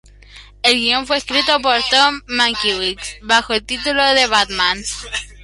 [0.63, 4.79] El guión fue escrito por Tom Mankiewicz bajo el título "The Batman".